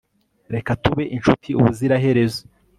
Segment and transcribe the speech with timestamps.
[0.55, 2.41] reka tube inshuti ubuziraherezo